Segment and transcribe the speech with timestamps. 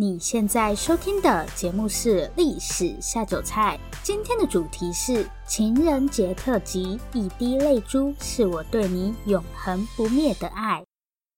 [0.00, 10.84] 你现在收听的节目是《历史下酒菜》，今天的主题是情人节特辑，一滴泪珠是我对你永恒不灭的爱。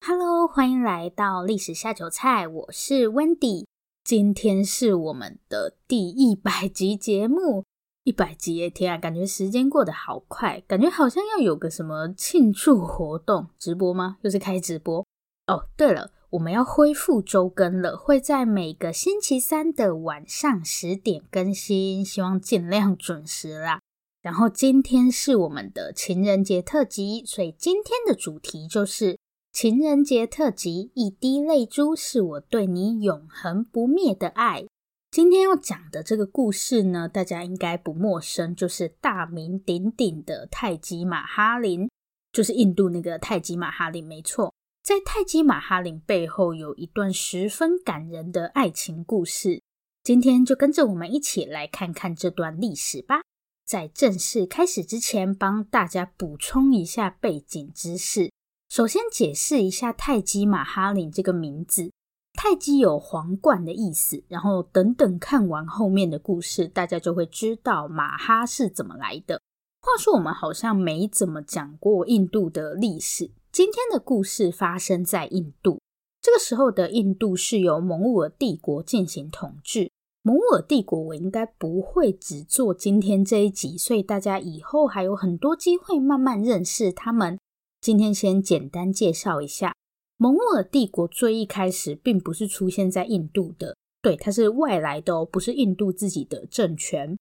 [0.06, 3.64] Hello，欢迎来到《历史下酒菜》，我是 Wendy，
[4.04, 7.64] 今天是我们的第一百集节目，
[8.04, 14.18] 一百集耶，天啊，感觉时间过得好快，感觉好像要有个什么庆祝活动，直播吗？
[14.20, 15.06] 又是开直播？
[15.46, 16.10] 哦，对了。
[16.30, 23.80] 我们要恢复周更了，会在每个星期三的晚上十点更新，希望尽量准时啦。
[24.22, 29.18] 然后今天是我们的情人节特辑，所以今天的主题就是
[29.52, 34.66] 情人节特辑，一滴泪珠是我对你永恒不灭的爱。
[35.10, 41.90] 今天要讲的这个故事呢，大家应该不陌生，就是大名鼎鼎的泰姬玛哈林，
[42.30, 44.54] 就是印度那个泰姬玛哈林，没错。
[44.90, 49.62] 在泰姬玛哈林背后有一段十分感人的爱情故事，
[50.02, 53.20] 今天就跟着我们一起来看看这段历史吧。
[53.64, 58.32] 在正式开始之前，帮大家补充一下背景知识。
[58.68, 61.92] 首先解释一下泰姬玛哈林这个名字，
[62.32, 69.40] 泰姬有皇冠的意思，然后等等看完后面的故事，大家就会知道马哈是怎么来的。
[69.80, 73.30] 话说我们好像没怎么讲过印度的历史。
[73.52, 75.80] 今天的故事发生在印度，
[76.22, 79.90] 这个时候的印度是由蒙兀尔帝国进行统治。
[80.22, 87.40] 蒙兀尔帝国我应该不会只做今天这一集，所以大家以后还有很多机会慢慢认识他们。
[87.80, 89.74] 今天先简单介绍一下，
[90.16, 97.18] 蒙兀尔帝国最一开始并不是出现在印度的，对，它是外来的哦，不是印度自己的政权。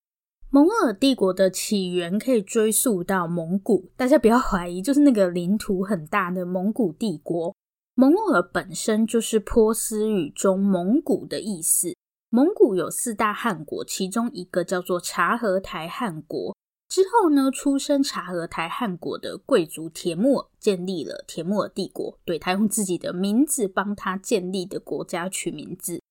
[0.52, 7.56] 蒙兀尔帝国的起源可以追溯到蒙古，大家不要怀疑，就是那个领土很大的蒙古帝国。
[7.94, 11.96] 蒙兀尔本身就是波斯语中蒙古的意思。
[12.32, 16.56] 蒙古有四大汗国，其中一个叫做察合台汗国。
[16.88, 26.02] 之后呢，出身察合台汗国的贵族铁木尔建立了铁木尔帝国，对，他用自己的名字帮他建立的国家取名字。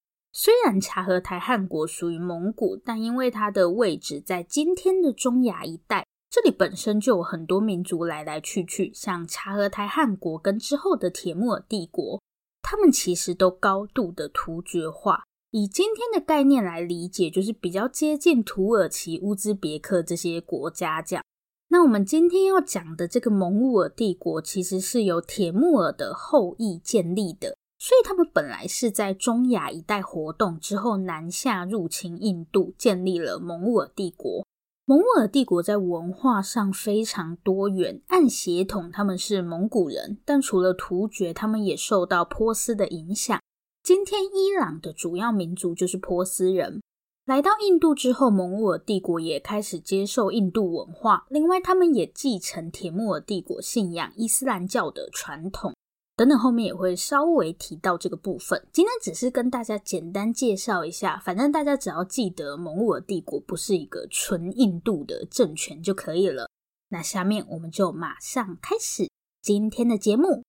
[0.40, 8.92] 虽然察合台汗国属于蒙古，但因为它的位置在今天的中亚一带，这里本身就有很多民族来来去去。
[8.94, 12.22] 像察合台汗国跟之后的铁木尔帝国，
[12.62, 15.24] 他们其实都高度的突厥化。
[15.50, 21.24] 以今天的概念来理解，就是比较接近土耳其、乌兹别克这些国家这样。
[21.70, 27.56] 那我们今天要讲的这个蒙兀尔帝国，其实是由铁木尔的后裔建立的。
[27.78, 34.44] 所以他们本来是在中亚一带活动，之后南下入侵印度，建立了蒙兀尔帝国。
[34.84, 43.38] 蒙兀尔帝国在文化上非常多元，按血统他们是蒙古人，但除了突厥，他们也受到波斯的影响。
[43.82, 46.80] 今天伊朗的主要民族就是波斯人。
[47.26, 55.74] 来到印度之后，蒙兀尔帝国也开始接受印度文化，另外他们也继承铁木尔帝国信仰伊斯兰教的传统。
[56.18, 58.60] 等等，后面也会稍微提到这个部分。
[58.72, 66.50] 今天只是跟大家简单介绍一下，反正大家只要记得蒙兀尔帝国不是一个纯印度的政权就可以了。
[66.88, 69.08] 那下面我们就马上开始
[69.40, 70.42] 今天的节目。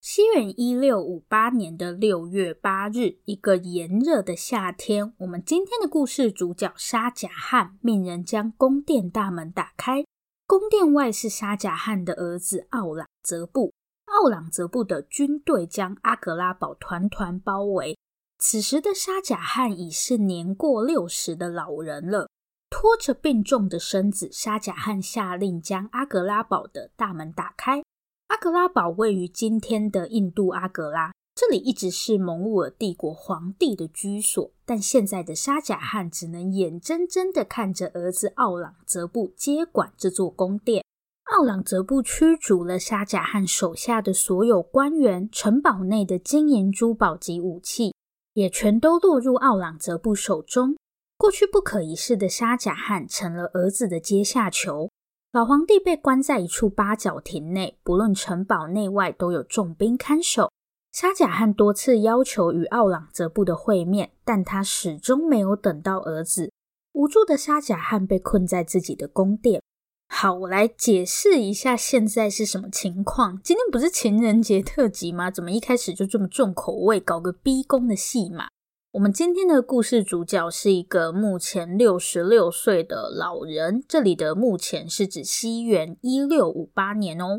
[0.00, 10.04] 西元一六五八年的六月八日，一个炎热的夏天，我们今天的故事主角沙贾汉命人将宫殿大门打开。
[10.48, 13.74] 宫殿外是沙贾汉的儿子奥朗则布。
[14.06, 17.98] 奥朗则布的军队将阿格拉堡团团包围。
[18.38, 22.30] 此时的沙贾汉已是年过六十的老人了，
[22.70, 27.82] 拖着病重的身子，沙贾汉下令将阿格拉堡的大门打开。
[28.28, 31.12] 阿格拉堡位于今天的印度阿格拉。
[31.40, 40.82] 这里一直是蒙兀尔帝国皇帝的居所，但现在的沙贾汉只能眼睁睁地看着儿子奥朗则布接管这座宫殿。
[41.26, 47.94] 奥朗则布驱逐了沙贾汉手下的所有官员、城堡内的金银珠宝及武器，
[48.34, 50.74] 也全都落入奥朗则布手中。
[51.16, 54.90] 过去不可一世的沙贾汉成了儿子的阶下囚。
[55.30, 60.50] 老皇帝被关在一处八角亭内，不论城堡内外都有重兵看守。
[61.00, 66.50] 沙贾汉多次要求与奥朗则布的会面，但他始终没有等到儿子。
[66.92, 69.62] 无助的沙贾汉被困在自己的宫殿。
[70.08, 73.40] 好，我来解释一下现在是什么情况。
[73.44, 75.30] 今天不是情人节特辑吗？
[75.30, 78.48] 怎么一开始就这么重口味，搞个逼宫的戏码？
[78.90, 87.38] 我们今天的故事主角是一个目前六十六岁的老人，这里的目前是指西元一六五八年哦。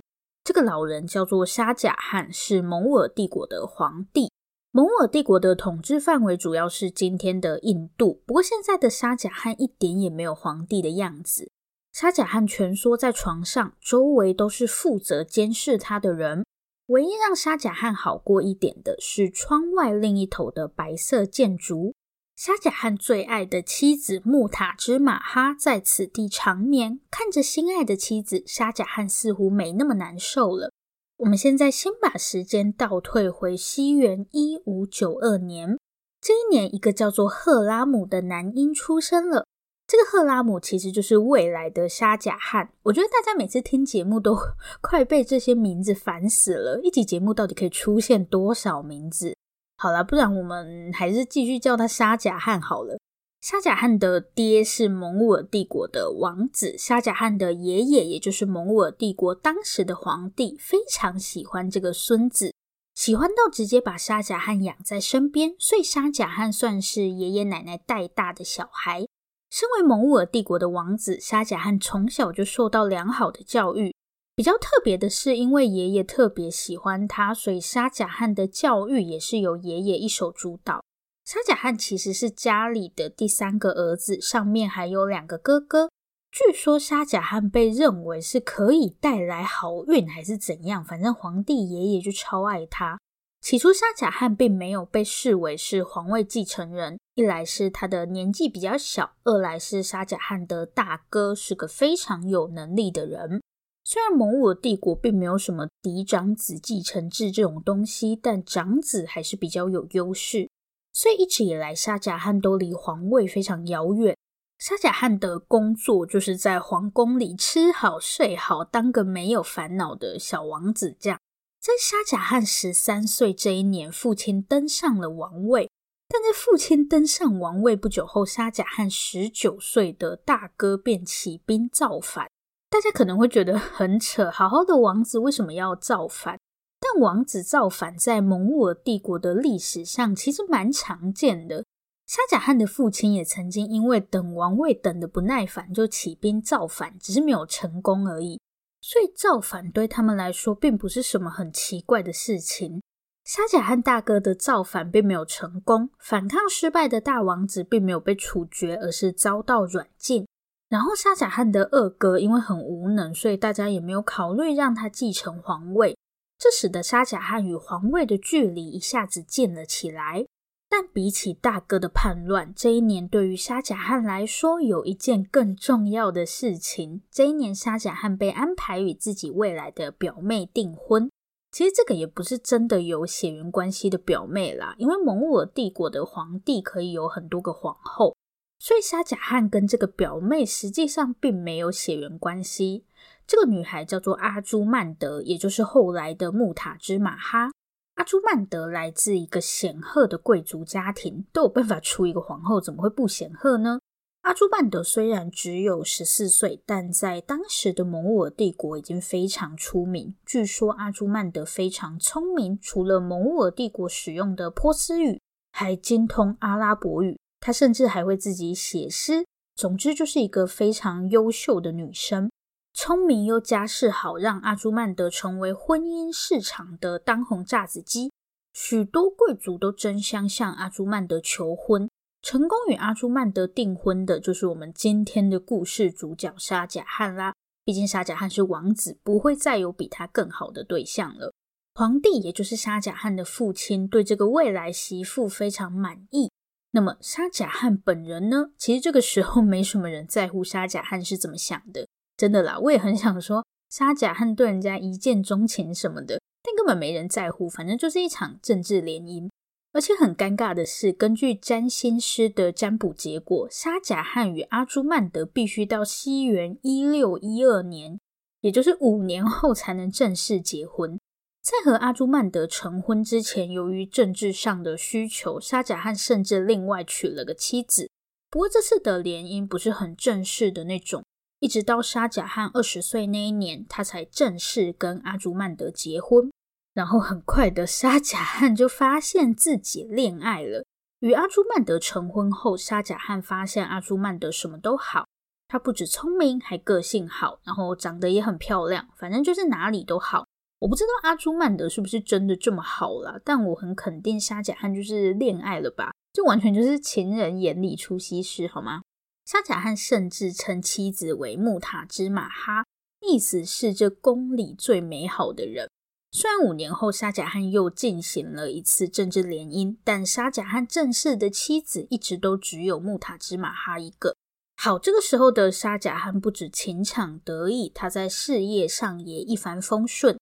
[0.50, 4.31] 这个老人叫做沙贾汉，是蒙兀帝国的皇帝。
[4.72, 11.51] 蒙兀帝国的统治范围主要是今天的印度，不过现在的沙贾汉一点也没有皇帝的样子。
[11.94, 16.44] 沙贾汉蜷缩在床上，周围都是负责监视他的人。
[16.88, 21.94] 唯一让沙贾汉好过一点的是窗外另一头的白色建筑。
[22.39, 30.71] 沙贾汉最爱的妻子穆塔兹玛哈在此地长眠，看着心爱的妻子，沙贾汉似乎没那么难受了。
[31.18, 35.77] 我们现在先把时间倒退回西元一五九二年，
[36.21, 39.45] 这一年，一个叫做赫拉姆的男婴出生了。
[39.85, 42.71] 这个赫拉姆其实就是未来的沙贾汉。
[42.83, 44.38] 我觉得大家每次听节目都
[44.80, 46.80] 快被这些名字烦死了。
[46.81, 49.35] 一集节目到底可以出现多少名字？
[49.81, 53.00] 好了，不然我们还是继续叫他沙贾汉好了。
[53.40, 62.54] 沙贾汉的爹是蒙兀尔帝国的王子，沙贾汉的爷爷也就是蒙兀尔帝国当时的皇帝，非常喜欢这个孙子，
[62.94, 69.08] 喜欢到直接把沙贾汉养在身边，所以沙贾汉算是爷爷奶奶带大的小孩。
[69.50, 73.96] 身为蒙兀尔帝国的王子，沙贾汉从小就受到良好的教育。
[74.39, 80.81] 比较特别的是，因为爷爷特别喜欢他，所以沙贾汉的教育也是由爷爷一手主导。
[81.25, 85.89] 沙贾汉其实是家里的第三个儿子，上面还有两个哥哥。
[86.31, 90.81] 据说沙贾汉被认为是可以带来好运，还是怎样？
[90.81, 92.97] 反正皇帝爷爷就超爱他。
[93.42, 96.97] 起初，沙贾汉并没有被视为是皇位继承人。
[97.15, 103.42] 一来是他的年纪比较小，二来是沙贾汉的大哥是个非常有能力的人。
[103.91, 110.47] 虽然蒙古帝国并没有什么嫡长子继承制这种东西，但长子还是比较有优势。
[110.94, 114.15] 所以一直以来，沙贾汉都离皇位非常遥远。
[114.59, 121.19] 沙贾汉的工作就是在皇宫里吃好睡好，当个没有烦恼的小王子这样。
[121.59, 125.68] 在沙贾汉十三岁这一年，父亲登上了王位。
[126.07, 132.30] 但在父亲登上王位不久后，沙贾汉十九岁的大哥便起兵造反。
[132.69, 136.39] 大家可能会觉得很扯，好好的王子为什么要造反？
[136.80, 141.66] 但王子造反在蒙兀尔帝国的历史上其实蛮常见的。
[142.07, 148.39] 沙贾汉的父亲也曾经因为等王位等得不耐烦，就起兵造反，只是没有成功而已。
[148.81, 152.81] 所以造反对他们来说并不是什么很奇怪的事情。
[153.25, 160.25] 沙贾汉大哥的造反并没有成功，反抗失败的大王子并没有被处决，而是遭到软禁。
[160.69, 165.98] 然后沙贾汉的二哥因为很无能，所以大家也没有考虑让他继承皇位。
[166.38, 170.25] 这使得沙贾汉与皇位的距离一下子近了起来。
[170.71, 177.02] 但比起大哥的叛乱，这一年对于沙贾汉来说有一件更重要的事情。
[177.09, 181.09] 这一年，沙贾汉被安排与自己未来的表妹订婚。
[181.52, 188.16] 其实这个也不是真的有血缘关系的表妹啦，因为蒙古尔帝国的皇帝可以有很多个皇后，
[188.59, 192.83] 所以沙贾汉跟这个表妹实际上并没有血缘关系。
[193.25, 197.51] 这个女孩叫做阿朱曼德，也就是后来的穆塔芝玛哈。
[197.95, 203.80] 阿朱曼德来自一个显赫的贵族家庭，都有办法出一个皇后，怎么会不显赫呢？
[204.21, 210.16] 阿朱曼德虽然只有十四岁，但在当时的蒙兀尔帝国已经非常出名。
[210.25, 217.18] 据说阿朱曼德非常聪明，除了蒙兀尔帝国使用的波斯语，还精通阿拉伯语。
[217.40, 219.26] 她甚至还会自己写诗。
[219.56, 222.31] 总之，就是一个非常优秀的女生。
[222.74, 228.12] 聪明又家世好，让阿朱曼德成为婚姻市场的当红炸子鸡。
[228.54, 231.90] 许多贵族都争相向阿朱曼德求婚，
[232.22, 237.34] 成功与阿朱曼德订婚的，就是我们今天的故事主角沙贾汉啦。
[237.66, 241.34] 毕竟沙贾汉是王子，不会再有比他更好的对象了。
[241.76, 246.31] 皇帝，也就是沙贾汉的父亲，对这个未来媳妇非常满意。
[246.71, 248.52] 那么沙贾汉本人呢？
[248.57, 251.88] 其实这个时候没什么人在乎沙贾汉是怎么想的。
[252.16, 259.30] 真的啦，我也很想说沙贾汉对人家一见钟情什么的，但根本没人在乎，反正就是一场政治联姻。
[259.71, 267.99] 而且很尴尬的是，根据占星师的占卜结果，沙贾汉与阿朱曼德必须到西元一六一二年，
[268.42, 270.98] 也就是五年后才能正式结婚。
[271.42, 277.90] 在和阿朱曼德成婚之前，由于政治上的需求，沙贾汉甚至另外娶了个妻子。
[278.30, 281.04] 不过这次的联姻不是很正式的那种，
[281.40, 286.30] 一直到沙贾汉二十岁那一年，他才正式跟阿朱曼德结婚。
[286.74, 290.64] 然后很快的，沙贾汉就发现自己恋爱了。
[291.00, 295.08] 与阿朱曼德成婚后，沙贾汉发现阿朱曼德什么都好，
[295.48, 300.26] 他不止聪明，还个性好，然后长得也很漂亮，反正就是哪里都好。
[300.59, 308.81] 我不知道阿朱曼德是不是真的这么好啦，但我很肯定沙贾汉就是恋爱了吧，这完全就是情人眼里出西施，好吗？
[309.25, 312.66] 沙贾汉甚至称妻子为木塔芝玛哈，
[313.07, 315.69] 意思是这宫里最美好的人。
[316.11, 324.16] 虽然五年后沙贾汉又进行了一次政治联姻，但沙贾汉正式的妻子一直都只有木塔芝玛哈一个。
[324.57, 330.18] 好，这个时候的沙贾汉不止情场得意，他在事业上也一帆风顺，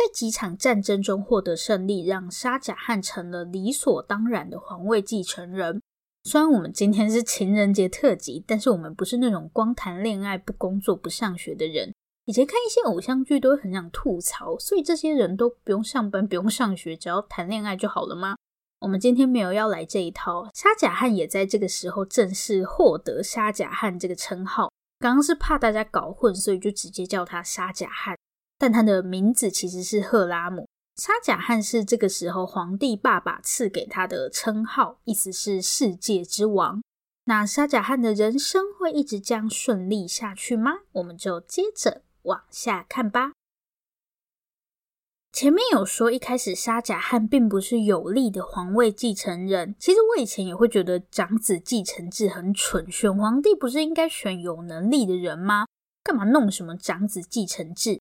[0.00, 5.82] 在几场战争中获得胜利，让沙贾汉成了理所当然的皇位继承人。
[6.24, 11.92] 虽然我们今天是情人节特辑，但是我们不是那种光谈恋爱不工作不上学的人。
[12.24, 18.36] 以前看一些偶像剧都会很想吐槽，所以这些人都不用上班，不用上学，只要谈恋爱就好了吗？
[18.80, 20.48] 我们今天没有要来这一套。
[20.54, 24.72] 沙贾汉也在这个时候正式获得沙贾汉这个称号。
[24.98, 28.16] 刚刚是怕大家搞混，所以就直接叫他沙贾汉，
[28.60, 30.68] 但他的名字其实是赫拉姆。
[30.96, 36.82] 沙贾汉是这个时候皇帝爸爸赐给他的称号，意思是世界之王。
[37.24, 40.80] 那沙贾汉的人生会一直这样顺利下去吗？
[40.92, 42.02] 我们就接着。
[42.24, 43.32] 往下看吧。
[45.32, 49.74] 前面有说，一开始沙贾汉并不是有力的皇位继承人。
[49.78, 55.64] 其实我以前也会觉得长子继承制很蠢，选皇帝不是应该选有能力的人吗？
[56.04, 57.98] 干嘛弄什么长子继承制？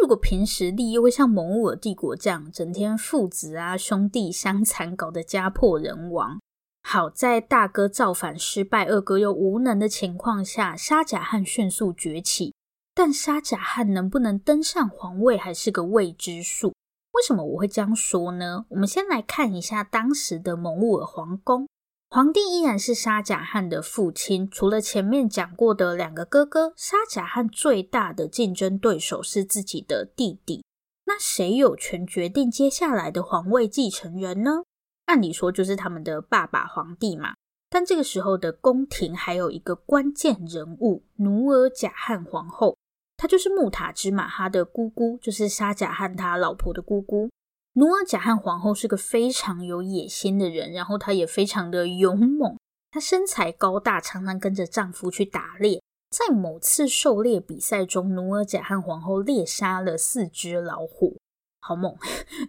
[0.00, 6.38] 如果凭实力，又会像蒙古尔帝国这样，整天父子啊兄弟相残，搞得家破人亡。
[6.82, 12.54] 好在大哥造反失败，二哥又无能的情况下，沙贾汉迅速崛起。
[12.94, 16.68] 但沙贾汉能不能登上皇位还是个未知数。
[17.12, 18.64] 为什么我会这样说呢？
[18.70, 21.68] 我们先来看一下当时的蒙古尔皇宫，
[22.10, 24.48] 皇帝依然是沙贾汉的父亲。
[24.50, 30.64] 除了前面讲过的两个哥哥，沙贾汉最大的竞争对手是自己的弟弟。
[31.04, 34.62] 那谁有权决定接下来的皇位继承人呢？
[35.04, 37.34] 按理说就是他们的爸爸皇帝嘛。
[37.68, 42.74] 但这个时候的宫廷还有一个关键人物——努尔贾汉皇后。
[43.18, 47.28] 她就是木塔芝玛哈的姑姑，就是沙贾汉他老婆的姑姑。
[47.78, 52.58] 努尔贾汉皇后是个非常有野心的人，然后她也非常的勇猛。
[52.90, 55.80] 她身材高大，常常跟着丈夫去打猎。
[56.10, 61.20] 在某次狩猎比赛中，努尔贾汉皇后猎杀了四只老虎，
[61.60, 61.96] 好猛！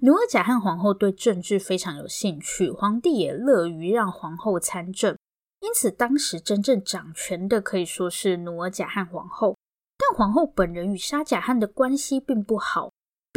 [0.01, 5.15] 努尔贾汉皇后对政治非常有兴趣，皇帝也乐于让皇后参政，
[5.59, 9.55] 因此当时真正掌权的可以说是努尔贾汉皇后。
[9.95, 12.89] 但皇后本人与沙贾汉的关系并不好，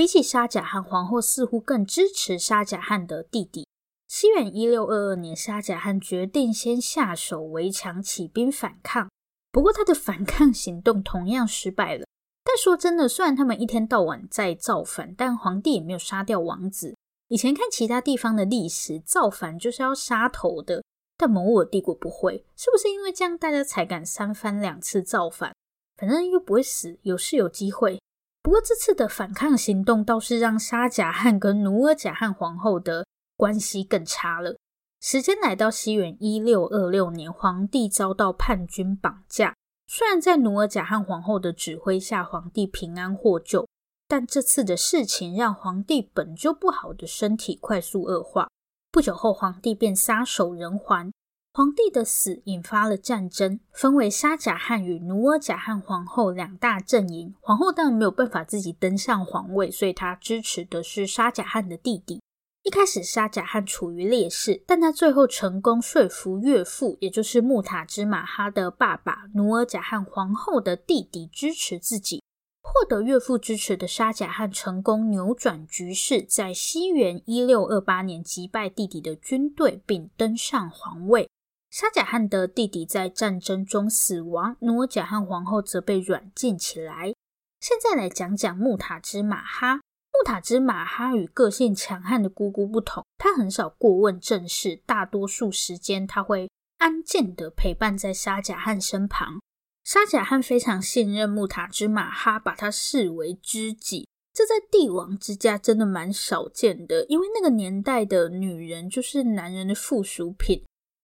[0.02, 3.68] 比起沙贾汉，皇后似乎更支持沙贾汉的弟弟。
[4.08, 9.08] 西元一六二二年，沙贾汉决定先下手为强，起兵反抗。
[9.52, 12.04] 不过他的反抗行动同样失败了。
[12.42, 16.96] 但说真的，虽然他们一天到晚在造反，但皇帝也没有杀掉王子。
[17.28, 20.82] 以前看其他地方的历史，造反就是要杀头的，
[21.16, 25.54] 但蒙兀尔帝国不会，是不是因为这样大家才敢三番两次造反？
[25.96, 28.00] 反正又不会死，有是有机会。
[28.42, 33.06] 不过这次的反抗行动倒是让沙贾汉跟努尔贾汉皇后的
[33.36, 34.58] 关系更差了。
[35.00, 39.54] 时间来到西元一六二六年，皇帝遭到叛军绑架。
[39.86, 43.68] 虽然在努尔贾汉皇后的指挥下，皇帝平安获救，
[44.08, 48.48] 但这次的事情让皇帝本就不好的身体快速恶化。
[48.90, 51.12] 不久后，皇帝便撒手人寰。
[51.54, 57.34] 皇帝的死引发了战争，分为沙贾汉与努尔贾汉皇后两大阵营。
[57.42, 62.22] 皇后当然没有办法自己登上皇位，所以她支持的是沙贾汉的弟弟。
[62.62, 72.22] 一开始，沙贾汉处于劣势，但他最后成功说服岳父，也就是木塔兹玛哈的爸爸努尔贾汉皇后的弟弟支持自己。
[72.62, 81.28] 获得岳父支持的沙贾汉成功扭转局势，在西元一六二八年击败弟弟的军队，并登上皇位。
[81.72, 87.14] 沙贾汉的弟弟在战争中死亡，努尔贾汉皇后则被软禁起来。
[87.60, 89.76] 现在来讲讲木塔兹玛哈。
[89.76, 99.40] 木塔之马哈与个性强悍的姑姑不同，她很少过问政事，大多数时间她会安静地陪伴在沙贾汉身旁。
[99.82, 104.06] 沙贾汉非常信任木塔之马哈，把她视为知己。
[104.34, 110.62] 这在帝王之家真的蛮少见的，因为那个年代的女人就是男人的附属品。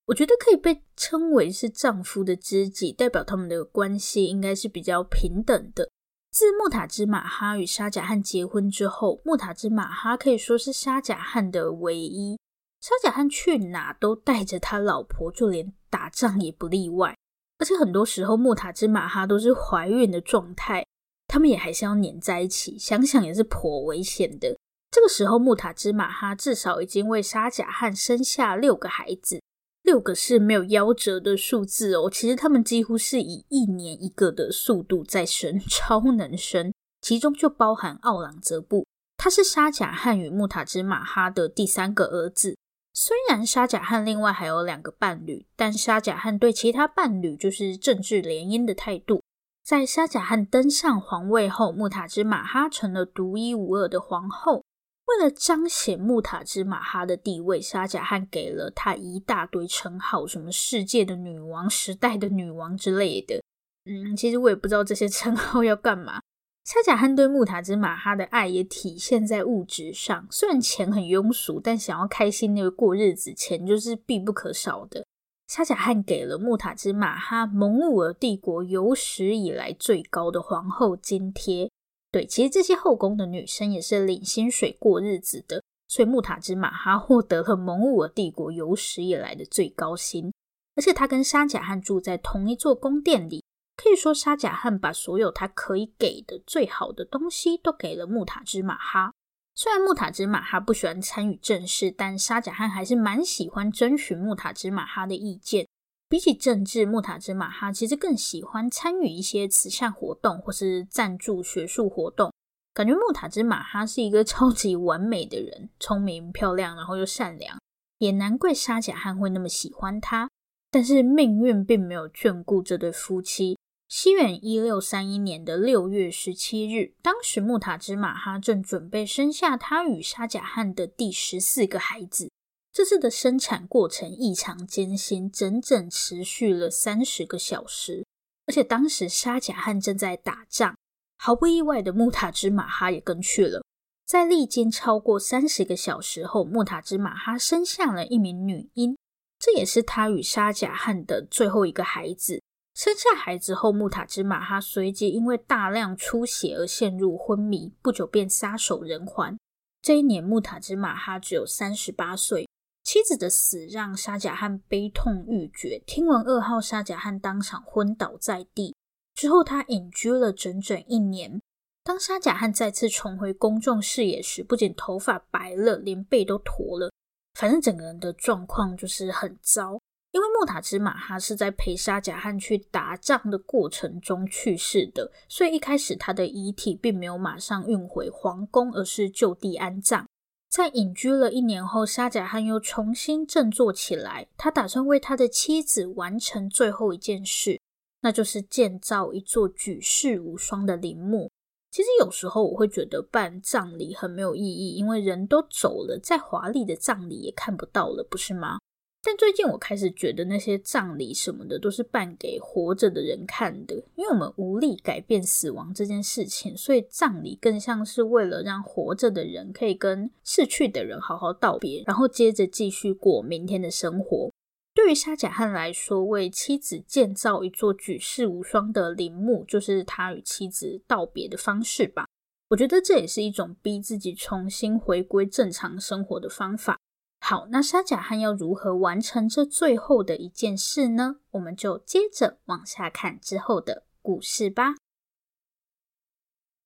[0.09, 5.87] 我觉得可以被称为是丈夫的知己，代表他们的关系应该是比较平等的。
[6.31, 12.39] 自木塔之马哈与沙贾汉结婚之后，木塔之马哈可以说是沙贾汉的唯一。
[12.81, 17.15] 沙贾汉去哪都带着他老婆，就连打仗也不例外。
[17.59, 20.83] 而且很多时候，木塔之马哈都是怀孕的状态，
[21.27, 24.57] 他们也还是要黏在一起，想想也是颇危险的。
[24.89, 29.39] 这个时候，木塔之马哈至少已经为沙贾汉生下六个孩子。
[29.83, 36.73] 六个是没有夭折的数字哦，其实他们几乎是以一年一个的速度在生， 超能生。
[37.01, 42.57] 其中就包含奥朗泽布，他是沙贾汉与木塔芝马哈的第三个儿子。
[42.93, 49.23] 虽然沙贾汉另外还有两个伴侣，但沙贾汉对其他伴侣就是政治联姻的态度。
[49.63, 54.63] 在沙贾汉登上皇位后，木塔芝马哈成了独一无二的皇后。
[55.09, 63.41] 为了彰显木塔之马哈的地位，沙贾汉给了他一大堆称号，什么世界的女王、时代的女王之类的。
[63.85, 66.21] 嗯，其实我也不知道这些称号要干嘛。
[66.63, 75.03] 沙贾汉对木塔之马哈的爱也体现在物质上，虽然钱很庸俗，但想要开心的过日子，钱就是必不可少的。
[75.47, 81.71] 沙贾汉给了木塔之马哈蒙兀儿帝国有史以来最高的皇后津贴。
[82.11, 90.33] 对，其实这些后宫的女生也是领薪水过日子的，所以木塔之马哈获得了蒙兀儿帝国有史以来的最高薪，
[90.75, 93.43] 而且他跟沙贾汉住在同一座宫殿里，
[93.77, 99.13] 可以说沙贾汉把所有他可以给的最好的东西都给了木塔之马哈。
[99.53, 105.67] 虽然木塔之马哈不喜欢参与政事，但沙贾汉还是蛮喜欢征询木塔之马哈的意见。
[106.09, 112.33] 比起政治，木塔之马哈其实更喜欢参与一些慈善活动或是赞助学术活动。
[112.73, 117.59] 感觉木塔之马哈是一个 超级完美的人，聪明、漂亮，然后又善良，
[117.99, 120.27] 也难怪沙贾汉会那么喜欢他。
[120.71, 123.59] 但是命运并没有眷顾这对夫妻。
[123.87, 132.31] 西元一六三一年的六月十七日，当时木塔之马哈正准备生下他与沙贾汉的第十四个孩子。
[132.79, 138.05] 这次的生产过程异常艰辛，整整持续了三十个小时。
[138.47, 140.77] 而且当时沙贾汉正在打仗，
[141.17, 143.61] 毫不意外的木塔兹马哈也跟去了。
[144.05, 148.97] 在历经超过三十个小时后，木塔兹马哈生下了一名女婴，
[149.37, 152.41] 这也是他与沙贾汉的最后一个孩子。
[152.73, 159.37] 生下孩子后，木塔兹马哈随即因为大量出血而陷入昏迷，不久便撒手人寰。
[159.81, 162.47] 这一年，木塔兹马哈只有三十八岁。
[162.91, 165.77] 妻子的死让沙贾汉悲痛欲绝。
[165.85, 168.75] 听闻噩耗，沙贾汉当场昏倒在地。
[169.13, 171.39] 之后，他隐居了整整一年。
[171.83, 176.91] 当沙贾汉再次重回公众视野时，不仅头发白了，连背都驼了，
[177.35, 179.79] 反正整个人的状况就是很糟。
[180.11, 190.07] 因为木塔兹马哈是在陪沙贾汉去打仗的过程中去世的，所以一开始他的遗体并没有马上运回皇宫，而是就地安葬。
[190.49, 194.27] 在隐居了一年后，沙贾汉又重新振作起来。
[194.35, 197.61] 他打算为他的妻子完成最后一件事，
[198.01, 201.29] 那就是建造一座举世无双的陵墓。
[201.69, 208.57] 其实有时候我会觉得办葬礼很没有意义，因为人都走了，再华丽的葬礼也看不到了，不是吗？
[209.01, 224.29] 但最近我开始觉得那些葬礼什么的都是办给活着的人看的，因为我们无力改变死亡这件事情，所以葬礼更像是为了让活着的人可以跟逝去的人好好道别，然后接着继续过明天的生活。
[224.75, 232.05] 对于沙贾汉来说，为妻子建造一座举世无双的陵墓，就是他与妻子道别的方式吧。
[232.49, 236.77] 我觉得这也是一种逼自己重新回归正常生活的方法。
[237.19, 241.17] 好，那沙贾汉要如何完成这最后的一件事呢？
[241.31, 244.75] 我们就接着往下看之后的故事吧。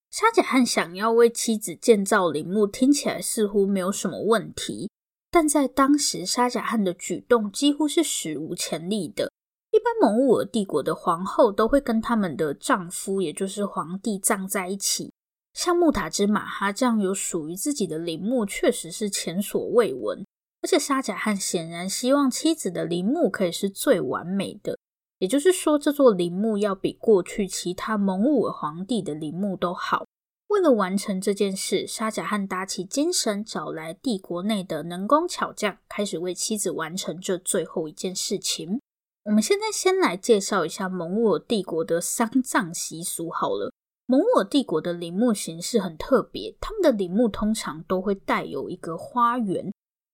[0.10, 4.90] 沙贾汉想要为妻子建造陵墓，听起来似乎没有什么问题，
[5.32, 9.32] 但在当时，沙贾汉的举动几乎是史无前例的。
[9.72, 15.12] 一般蒙兀儿帝国的皇后都会跟他们的丈夫，也就是皇帝，葬在一起。
[15.54, 20.24] 像木塔之马哈这样有属于自己的陵墓，确实是前所未闻。
[20.64, 24.80] 而且沙贾汉显然希望妻子的陵墓可以是最完美的，
[25.20, 30.06] 也就是说，这座陵墓要比过去其他蒙兀儿皇帝的陵墓都好。
[30.48, 38.80] 为了完成这件事，沙贾汉打起精神，找来帝国内的能工巧匠，开始为妻子完成这最后一件事情。
[39.26, 43.74] 我们现在先来介绍一下蒙古尔帝国的丧葬习俗好了。
[44.06, 49.74] 蒙古尔帝国的陵墓形式很特别，他们的陵墓通常都会带有一个花园，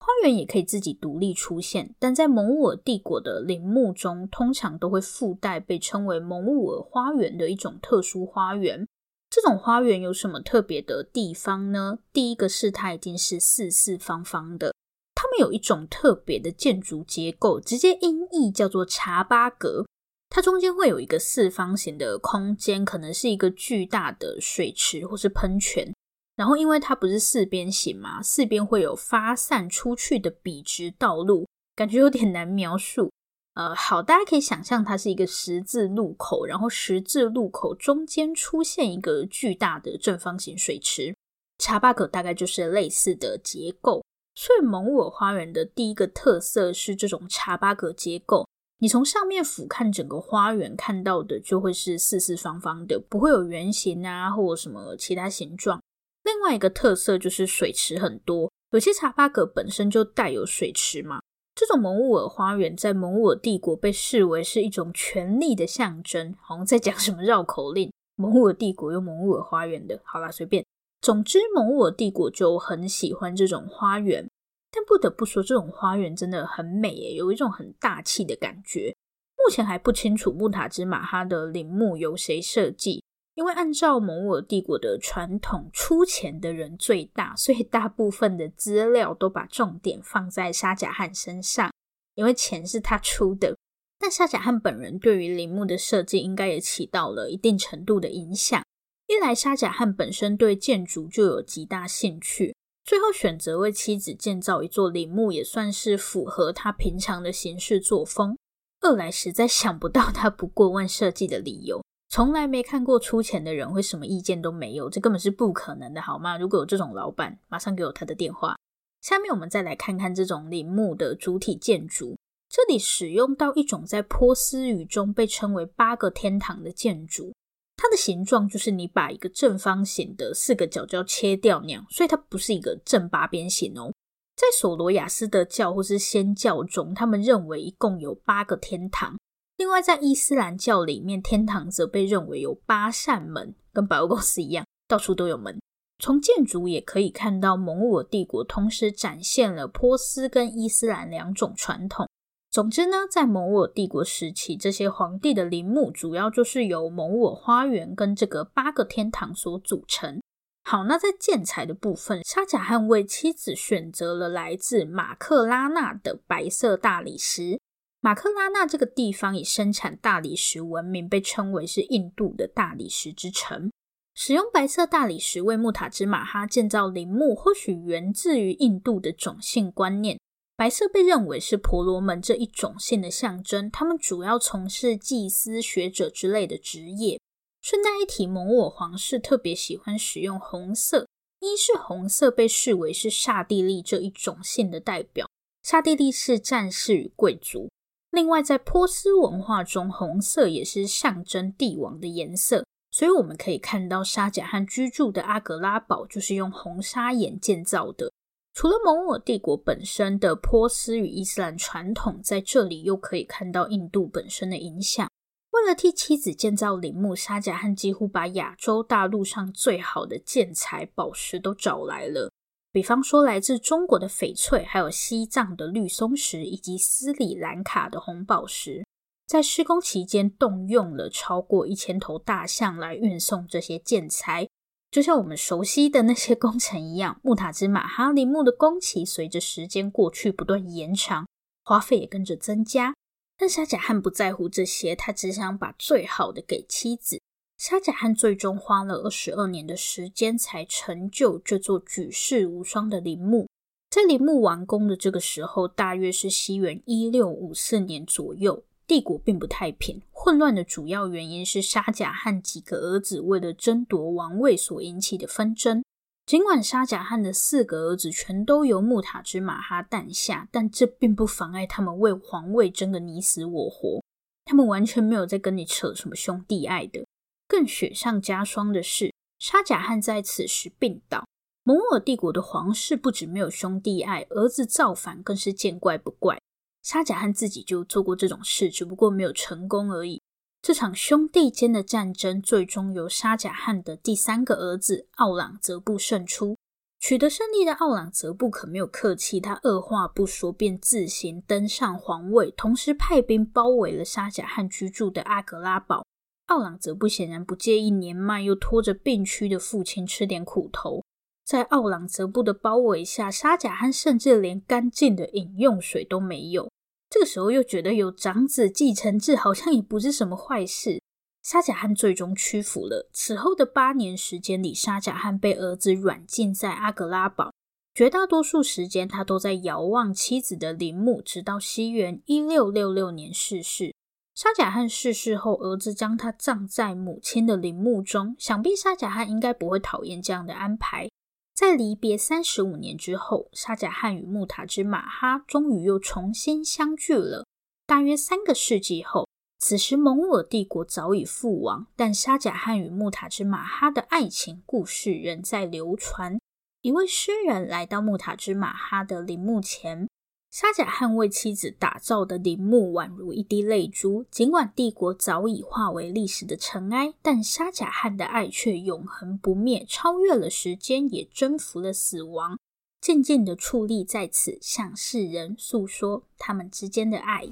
[0.09, 8.87] 花园也可以自己独立出现，但在蒙古尔帝国的陵墓中，通常都会附带被称为蒙古尔花园的一种特殊花园。
[9.29, 11.99] 这种花园有什么特别的地方呢？
[12.11, 14.73] 第一个是它一定是四四方方的，
[15.13, 19.85] 它们有一种特别的建筑结构，直接音译叫做茶巴格。
[20.31, 25.93] 它中间会有一个四方形的空间，可能是一个巨大的水池或是喷泉。
[26.39, 33.11] 然后因为它不是四边形嘛，四边会有发散出去的笔直道路，感觉有点难描述。
[33.55, 41.13] 呃，好，大家可以想象它是一个十字路口，然后十字路口中间出现一个巨大的正方形水池，
[41.57, 44.01] 茶八格大概就是类似的结构。
[44.33, 48.47] 所以蒙古尔花园的第一个特色是这种茶八格结构，
[48.77, 55.81] 你从上面俯瞰整个花园看到的就会是四四方方的，不会有圆形啊或者什么其他形状。
[56.23, 61.19] 另外一个特色就是水池很多，有些茶八格本身就带有水池嘛。
[61.55, 67.91] 这种蒙兀尔花园在蒙兀尔帝国被视为是一种权力的象征，好像在讲什么绕口令。
[68.15, 70.65] 蒙兀尔帝国有蒙兀尔花园的，好啦，随便。
[71.01, 74.29] 总之，蒙兀尔帝国就很喜欢这种花园，
[74.71, 78.95] 但不得不说，这种花园真的很美耶，有一种很大气的感觉。
[79.37, 83.03] 目前还不清楚木塔之马哈的陵墓由谁设计。
[83.39, 91.71] 因为按照蒙古帝国的传统，出钱的人最大，所以大部分的资料都把重点放在沙贾汉身上，
[92.15, 93.55] 因为钱是他出的。
[93.97, 98.61] 但沙贾汉本人对于陵墓的设计，应该也起到了一定程度的影响。
[99.07, 108.37] 一来，沙贾汉本身对建筑就有极大兴趣，最后选择为妻子建造一座陵墓，也算是符合他平常的行事作风。
[108.81, 111.81] 二来，实在想不到他不过问设计的理由。
[112.09, 116.39] 从来没看过出钱的人会什么意见都没有，这根本是不可能的，好吗？
[116.39, 118.57] 如果有这种老板，马上给我他的电话。
[118.99, 122.17] 下面我们再来看看这种陵墓的主体建筑，
[122.49, 127.31] 这里使用到一种在波斯语中被称为八个天堂的建筑，
[127.77, 133.93] 它的形状就是你把一个正方形的四个角角切掉那样，所以它不是一个正八边形哦。
[134.35, 139.15] 在索罗亚斯德教或是祆教中，他们认为一共有八个天堂。
[139.59, 145.59] 另外，在伊斯兰教里面，天堂则被认为有八扇门，跟百货公司一样，到处都有门。
[146.01, 152.07] 从建筑也可以看到，蒙古帝国同时展现了波斯跟伊斯兰两种传统。
[152.49, 160.21] 总之呢，在蒙古帝国时期，这些皇帝的陵墓主要就是由蒙古花园跟这个八个天堂所组成。
[160.63, 167.59] 好，那在建材的部分，沙贾汉为妻子选择了来自马克拉纳的白色大理石。
[168.01, 173.69] 马克拉纳这个地方以生产大理石闻名，被称为是印度的大理石之城。
[174.15, 180.17] 使用白色大理石为木塔兹马哈建造陵墓，或许源自于印度的种姓观念。
[180.55, 187.19] 白色被认为是婆罗门这一种姓的象征，他们主要从事祭司、学者之类的职业。
[187.61, 191.05] 顺带一提，蒙我皇室特别喜欢使用红色，
[191.41, 195.29] 一是红色被视为是刹帝利这一种姓的代表，
[195.63, 197.69] 刹帝利是战士与贵族。
[198.11, 208.11] 另外，在波斯文化中，红色也是象征帝王的颜色，所以我们可以看到沙贾汉居住的阿格拉堡就是用红砂岩建造的。
[208.55, 215.07] 除了蒙古帝国本身的波斯与伊斯兰传统，在这里又可以看到印度本身的影响。
[215.51, 222.31] 为了替妻子建造陵墓，沙贾汉几乎把亚洲大陆上最好的建材宝石都找来了。
[222.71, 228.85] 比方说，来自中国的翡翠，还有西藏的绿松石，以及斯里兰卡的红宝石，
[229.25, 234.47] 在施工期间动用了超过一千头大象来运送这些建材。
[234.91, 241.27] 就像我们熟悉的那些工程一样，木塔之马哈陵墓的工期随着时间过去不断延长，
[241.63, 242.95] 花费也跟着增加。
[243.37, 247.21] 但沙贾汉不在乎这些，他只想把最好的给妻子。
[247.59, 253.49] 沙贾汉最终花了二十二年的时间才成就这座举世无双的陵墓。
[253.89, 258.63] 在陵墓完工的这个时候，大约是西元一六五四年左右。
[258.87, 265.83] 帝国并不太平，混乱的主要原因是沙贾汉几个儿子为了争夺王位所引起的纷争。
[266.25, 274.01] 尽管沙贾汉的四个儿子全都由木塔之马哈诞下，但这并不妨碍他们为皇位争个你死我活。
[274.45, 277.05] 他们完全没有在跟你扯什么兄弟爱的。
[277.49, 281.25] 更雪上加霜的是，沙贾汉在此时病倒。
[281.63, 286.39] 蒙古尔帝国的皇室不止没有兄弟爱，儿子造反更是见怪不怪。
[286.83, 290.21] 沙贾汉自己就做过这种事，只不过没有成功而已。
[290.61, 296.55] 这场兄弟间的战争，最终由沙贾汉的第三个儿子奥朗则布胜出。
[296.99, 306.05] 取得胜利的奥朗则布可没有客气，他二话不说便自行登上皇位，同时派兵包围了沙贾汉居住的阿格拉堡。
[306.49, 311.03] 奥朗则布显然不介意年迈又拖着病躯的父亲吃点苦头。
[311.45, 316.69] 在奥朗则布的包围下，沙贾汉甚至连干净的饮用水都没有。
[317.09, 321.01] 这个时候又觉得有长子继承制好像也不是什么坏事。
[321.43, 323.09] 沙贾汉最终屈服了。
[323.13, 327.51] 此后的八年时间里，沙贾汉被儿子软禁在阿格拉堡，
[327.93, 333.95] 绝大多数时间他都在遥望妻子的陵墓，直到西元一六六六年逝世。
[334.41, 338.37] 沙贾汉逝世后，儿子将他葬在母亲的陵墓中。
[338.39, 341.09] 想必沙贾汉应该不会讨厌这样的安排。
[341.53, 347.45] 在离别三十五年之后，沙贾汉与木塔之马哈终于又重新相聚了。
[347.85, 349.27] 大约三个世纪后。
[349.57, 356.39] 此时，蒙古帝国早已覆亡，但沙贾汉与木塔之马哈的爱情故事仍在流传。
[356.81, 360.07] 一位诗人来到木塔之马哈的陵墓前，
[360.51, 364.25] 沙贾汉为妻子打造的陵墓宛如一滴泪珠。
[364.31, 372.57] 尽管帝国早已化为历史的尘埃，但沙贾汉的爱却永恒不灭，超越了时间，也征服了死亡，
[372.99, 377.47] 渐渐的矗立在此，向世人诉说他们之间的爱。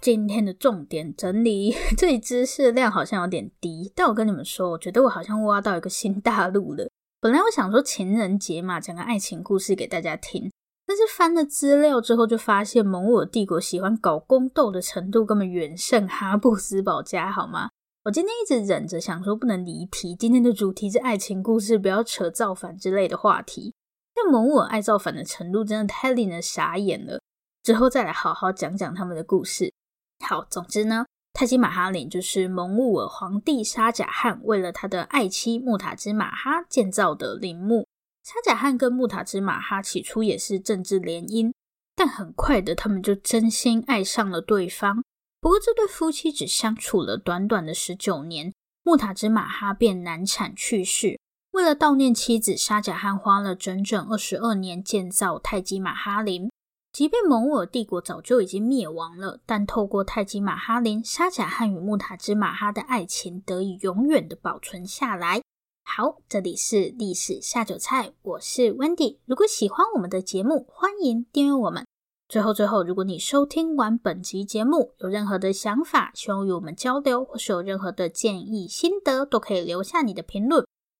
[0.00, 6.88] 今天的重点整理， 这里知识量好像有点低，但我跟你们说，我觉得我好像挖到一个新大陆了。
[7.20, 10.50] 本来我想说情人节嘛，讲个爱情故事给大家听，
[10.86, 17.68] 但是翻了资料之后，就发现蒙古帝国喜欢搞宫斗的程度根本远胜哈布斯堡家，好吗？
[18.04, 23.74] 我今天一直忍着想说不能离题，今天的主题是爱情故事，不要扯造反之类的话题。
[24.14, 27.20] 但蒙古爱造反的程度真的太令人傻眼了，
[27.62, 29.70] 之后再来好好讲讲他们的故事。
[30.26, 37.86] 好，总之呢，泰姬玛哈陵就是蒙兀尔皇帝沙贾汉为了他的爱妻木塔之马哈建造的陵墓。
[38.22, 41.52] 沙贾汉跟木塔之马哈起初也是政治联姻，
[41.96, 45.02] 但很快的他们就真心爱上了对方。
[45.40, 48.52] 不过这对夫妻只相处了短短的十九年，
[48.84, 51.18] 木塔之马哈便难产去世。
[51.52, 56.50] 为了悼念妻子，沙贾汉花了整整二十二年建造泰姬玛哈陵。
[56.92, 65.40] 即便蒙兀帝国早就已经灭亡了，但透过泰姬玛哈林，沙贾汉与木塔之马哈的爱情得以永远的保存下来。
[65.84, 69.18] 好，这里是历史下酒菜，我是 Wendy。
[69.24, 71.86] 如果喜欢我们的节目，欢迎订阅我们。
[72.28, 80.64] 最后，最后，如果你收听完本集节目，有任何的想法，希望与我们交流，或是有任何的建议、心得，都可以留下你的评论。